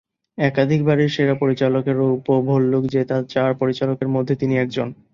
[0.37, 4.87] একাধিকবার সেরা পরিচালকের রৌপ্য ভল্লুক জেতা চার পরিচালকের মধ্যে তিনি একজন।